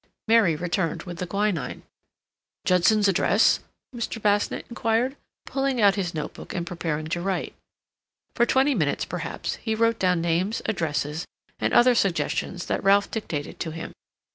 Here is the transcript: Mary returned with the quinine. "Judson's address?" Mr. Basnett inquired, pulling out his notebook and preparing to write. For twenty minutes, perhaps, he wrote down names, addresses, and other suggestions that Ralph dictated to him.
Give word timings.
Mary 0.27 0.55
returned 0.55 1.03
with 1.03 1.19
the 1.19 1.27
quinine. 1.27 1.83
"Judson's 2.65 3.07
address?" 3.07 3.59
Mr. 3.95 4.19
Basnett 4.19 4.65
inquired, 4.67 5.15
pulling 5.45 5.79
out 5.79 5.93
his 5.93 6.15
notebook 6.15 6.55
and 6.55 6.65
preparing 6.65 7.05
to 7.05 7.21
write. 7.21 7.53
For 8.33 8.47
twenty 8.47 8.73
minutes, 8.73 9.05
perhaps, 9.05 9.57
he 9.57 9.75
wrote 9.75 9.99
down 9.99 10.19
names, 10.19 10.59
addresses, 10.65 11.27
and 11.59 11.71
other 11.71 11.93
suggestions 11.93 12.65
that 12.65 12.83
Ralph 12.83 13.11
dictated 13.11 13.59
to 13.59 13.69
him. 13.69 13.91